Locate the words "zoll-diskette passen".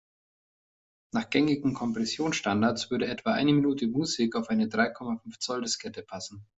5.37-6.43